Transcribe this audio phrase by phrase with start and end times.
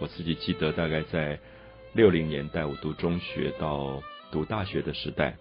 [0.00, 1.38] 我自己记得，大概在
[1.92, 5.36] 六零年代，我读中学到读大学的时代，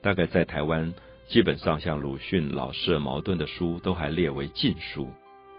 [0.00, 0.94] 大概在台湾，
[1.26, 5.08] 基本上像鲁迅、老舍、茅盾的书都还列为禁书。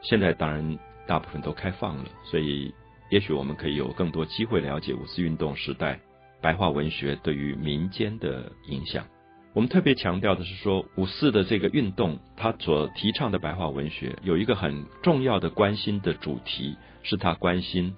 [0.01, 2.73] 现在当然大部分都开放了，所以
[3.11, 5.99] 也许我们可以有更多机会了解五四运动时代
[6.41, 9.05] 白话文学对于民间的影响。
[9.53, 17.95] 我们特别强调的是说，五四的这个运动，它所提倡的白话文学有一个很重要的关心的主题，是他关心。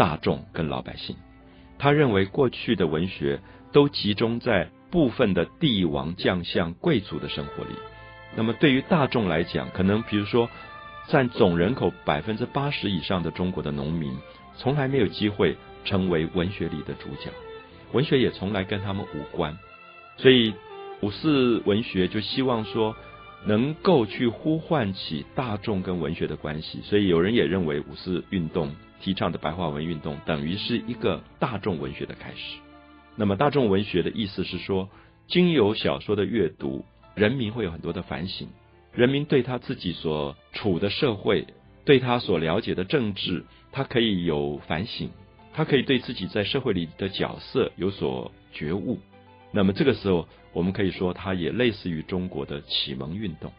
[0.00, 1.14] 大众跟老百姓，
[1.78, 3.38] 他认为过去的文学
[3.70, 7.74] 都集中在部分的帝王将相贵族的生活里。
[8.34, 10.48] 那么对于大众来讲，可能比如说
[11.08, 14.16] 占总人口百分之八十以上的中国的农民，
[14.56, 17.30] 从来没有机会成为文学里的主角，
[17.92, 19.54] 文学也从来跟他们无关。
[20.16, 20.54] 所以
[21.02, 22.96] 五四文学就希望说，
[23.44, 26.80] 能够去呼唤起大众跟文学的关系。
[26.84, 28.74] 所以有人也认为五四运动。
[29.00, 32.58] 提倡的白话文运动等于是一个大众文学的开始。
[33.16, 34.88] 那么，大众文学的意思是说，
[35.26, 38.48] 经由小说的阅读，人民会有很多的反省。
[38.92, 41.46] 人民对他自己所处的社会，
[41.84, 45.10] 对他所了解的政治，他可以有反省，
[45.52, 48.98] 他可以对自己在社会里的角色有所觉悟。
[49.52, 53.52] 那么，这个时候，我们可以说，它也类似于中国的启蒙运动。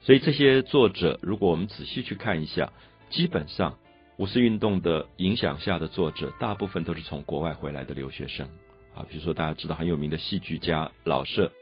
[0.00, 2.72] 所以，这些作者，如果我们仔细去看一下，
[3.10, 3.78] 基本上。
[4.18, 8.48] 五四运动的影响下的作者，大部分都是从国外回来的留学生
[8.92, 9.06] 啊。
[9.08, 11.52] 比如说，大家知道很有名的戏剧家老舍，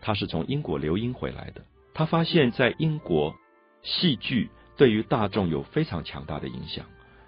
[0.00, 1.64] 他是从英国留英回来的。
[1.94, 3.36] 他发现，在英国，
[3.84, 6.84] 戏剧对于大众有非常强大的影响。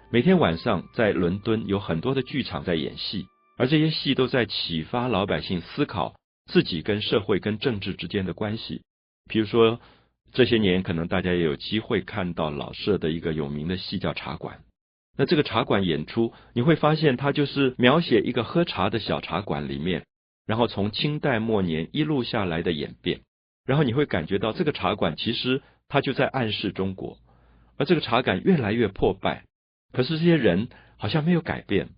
[0.09, 3.25] 每天晚上，在伦敦有很多的剧场在演戏，
[3.57, 6.13] 而这些戏都在启发老百姓思考
[6.51, 8.81] 自己跟社会、跟政治之间的关系。
[9.29, 9.79] 比如说，
[10.33, 14.57] 这些年可能大家也有机会看到老舍的一个有名的戏叫《茶馆》。
[15.15, 20.05] 那这个茶馆演出，你会发现它就是描写一个喝茶的小茶馆里面，
[20.47, 23.21] 然后从清代末年一路下来的演变，
[23.63, 27.19] 然后你会感觉到这个茶馆其实它就在暗示中国，
[27.77, 29.43] 而这个茶馆越来越破败，
[29.91, 31.89] 可是这些人好像没有改变，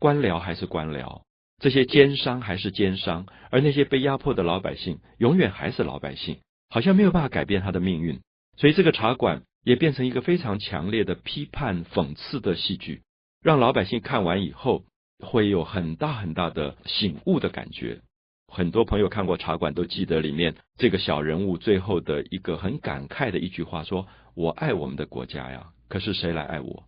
[0.00, 1.22] 官僚还是官僚，
[1.60, 6.40] 这些奸商还是奸商，而那些被压迫的老百姓永远还是老百姓，
[6.70, 8.20] 好像没有办法改变他的命运，
[8.56, 9.42] 所以这个茶馆。
[9.64, 13.02] 也变成一个非常强烈的批判讽刺的戏剧，
[13.42, 14.84] 让老百姓看完以后
[15.18, 18.00] 会有很大很大的醒悟的感觉。
[18.46, 26.84] 很多朋友看过《茶馆》都记得里面这个小人物最后的一个很感慨的一句话：“说我爱我们的国家呀，可是谁来爱我？”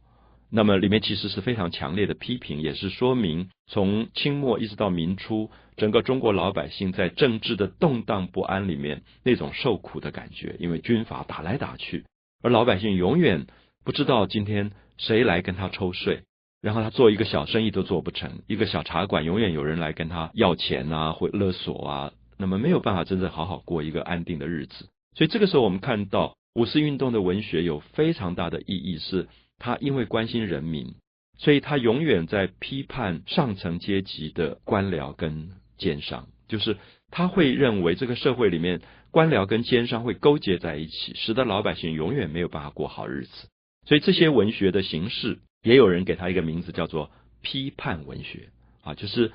[0.49, 12.05] 那么里面其实是非常强烈的批评，也是说明从清末一直到明初，整个中国老百姓在政治的动荡不安里面那种受苦的感觉，因为军阀打来打去。
[12.47, 13.49] 而老百姓永远
[13.85, 16.23] 不知道今天谁来跟他抽税，
[16.63, 24.89] 然后他做一个小生意都做不成，一个小茶馆永远有人来跟他要钱啊，或勒索啊，那么没有办法真正好好过一个安定的日子。
[25.17, 29.27] 所以这个时候，我们看到五四运动的文学有非常大的意义，是
[29.59, 30.95] 他因为关心人民，
[31.39, 36.77] 所以他永远在批判上层阶级的官僚跟奸商，就是
[37.11, 38.83] 他会认为这个社会里面。
[39.11, 43.49] 官僚跟奸商会勾结在一起，使得老百姓永远没有办法过好日子。
[43.87, 48.49] 所以这些文学的形式，也有人给他一个名字，叫做批判文学
[48.83, 48.95] 啊。
[48.95, 49.33] 就是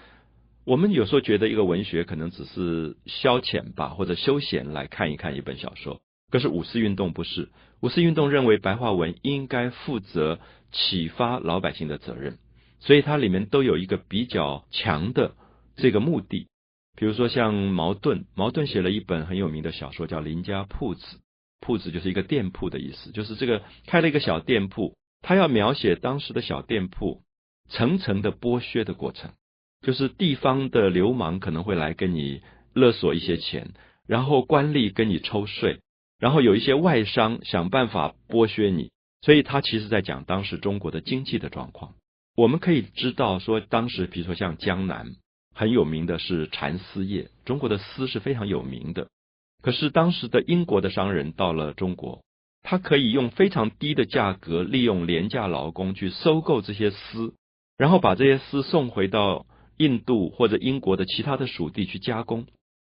[0.66, 6.02] 我们有时候觉得一个文学可能只是消遣吧，或者休闲来看一看一本小说。
[6.30, 7.50] 可是五四运动不是，
[7.82, 10.40] 五四运动认为白话文应该负责
[10.72, 12.38] 启发老百姓的责任，
[12.80, 15.34] 所以它里面都有一个比较强的
[15.76, 16.48] 这个目的。
[16.96, 21.02] 比如说像茅盾，茅盾写了一本很有名的小说，叫《林家铺子》，
[21.60, 27.24] 铺子就是一个店铺的意思，就是这个开了一个小店铺，他要描写当时的小店铺
[27.70, 29.32] 层层的剥削的过程，
[29.82, 32.42] 就是地方的流氓可能会来跟你
[32.74, 33.72] 勒索一些钱，
[34.06, 35.80] 然后官吏跟你抽税，
[36.20, 38.92] 然后有一些外商想办法剥削你，
[39.22, 41.96] 所以他其实在讲当时中国的经济的状况。
[42.36, 45.16] 我们可以知道说，当时比如说像江南。
[45.62, 49.10] 很有名的是蚕丝业，中国的丝是非常有名的。
[49.62, 52.24] 可是当时的英国的商人到了中国，
[52.64, 57.36] 他可以用非常低的价格，利用廉价劳工去收购这些丝，
[57.78, 59.46] 然后把这些丝送回到
[59.78, 62.48] 印度或者英国的其他的属地去加工，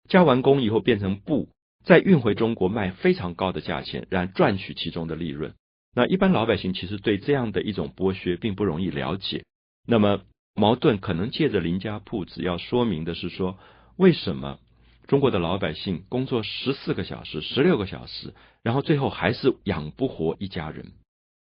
[0.08, 1.50] 加完工以后变成布，
[1.84, 5.52] 再运回中国卖非常高的价钱，然后赚取其中的利润。
[5.94, 9.44] 那一般老百姓其实对这样的一种剥削并不容易了解。
[9.86, 10.22] 那么。
[10.54, 13.58] 矛盾可能借着林家铺子要说明的是说，
[13.96, 14.58] 为什么
[15.06, 20.93] 中国的老百姓工作十四个小时、十六个小时，然后最后还是养不活一家人？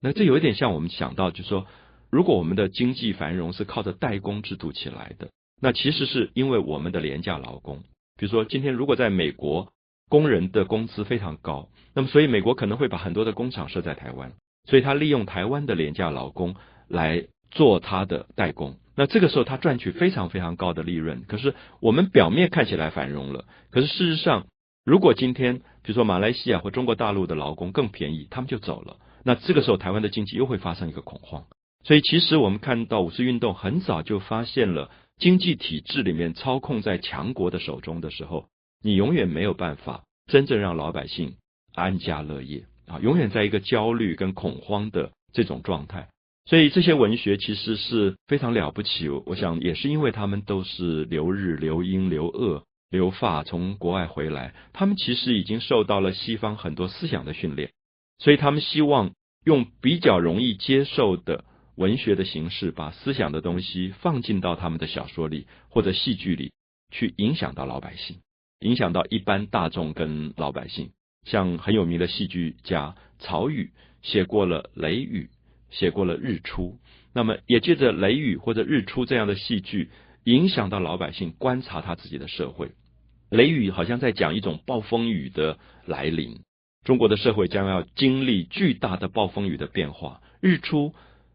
[0.01, 1.67] 那这有一点像我们想到，就是说
[2.09, 5.29] 如果我们的经济繁荣是靠着代工制度起来的，
[5.61, 7.83] 那其实是因为我们的廉价劳工。
[8.17, 9.73] 比如说，今天如果在美国
[10.07, 14.33] 工人的工资非常高，那么所以美国可能会把很多的工厂设在台湾，
[14.65, 16.55] 所以他利用台湾的廉价劳工
[16.87, 18.77] 来做他的代工。
[18.95, 21.23] 那这个时候他赚取非常非常高的利润。
[21.27, 24.47] 可是我们表面看起来繁荣了，可是事实上，
[24.83, 28.97] 如果今天比如说马来西亚或中国大陆的劳工更便宜，他们就走了。
[29.23, 31.45] 那这个时候台湾的经济又会发生一个恐慌。
[31.85, 38.47] 所以，其实我们看到五四运动很早就发现了，经济体制里面操控在强国的手中的时候，
[38.83, 41.35] 你永远没有办法真正让老百姓
[41.73, 46.09] 安家乐业啊，永远在一个焦虑跟恐慌的这种状态。
[46.49, 49.07] 所以，这些文学其实是非常了不起。
[49.07, 57.69] 我想，也是因为他们都是留日、留英、留鄂、留法从国外回来，他们其实已经受到了西方很多思想的训练，
[58.17, 59.11] 所以他们希望
[59.45, 61.45] 用比较容易接受的。
[61.75, 66.51] 文学的形式把思想的东西放进到他们的小说里或者戏剧里，
[66.91, 68.17] 去影响到老百姓，
[68.59, 70.89] 影响到一般大众跟老百姓。
[71.25, 73.69] 像很有名的戏剧家曹禺
[74.01, 75.29] 写过了《雷雨》，
[75.71, 76.63] 写过了《日出》，
[77.13, 79.89] 那么也借着《雷雨》或者《日出》这样的戏剧，
[80.23, 82.67] 影响到老百姓观察他自己的社会。
[83.29, 86.39] 《雷雨》好像在讲一种暴风雨的来临，
[86.83, 90.21] 中国的社会将要经历巨大的暴风雨的变化。
[90.41, 90.89] 《日出》。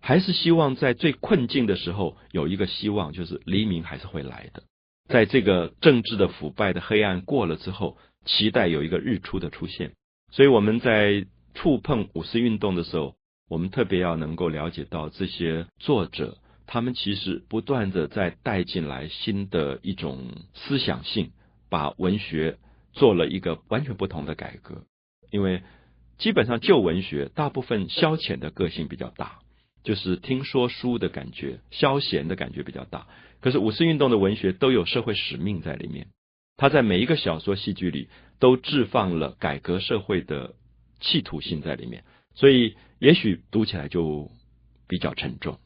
[0.07, 4.63] 还是希望在最困境的时候有一个希望，就是黎明还是会来的。
[5.09, 7.97] 在这个政治的腐败的黑暗过了之后，
[8.27, 9.93] 期待有一个日出的出现。
[10.31, 13.17] 所以我们在触碰五四运动的时候，
[13.49, 21.31] 我们特别要能够了解到这些作者，他们其实不断的在带进来新的一种思想性，
[21.69, 22.59] 把文学
[22.93, 24.85] 做了一个完全不同的改革。
[25.31, 25.63] 因为
[26.19, 29.41] 基本上旧文学大部分消遣的个性比较大。
[29.83, 33.07] 就是听说书的感觉，消闲的感觉比较大。
[33.43, 36.07] 可是五四运动的文学都有社会使命在里面，
[36.57, 38.09] 他在每一个小说、戏剧里
[38.39, 40.55] 都置放了改革社会的
[41.01, 44.31] 企图性在里面，所以也许读起来就
[44.89, 45.59] 比较沉重。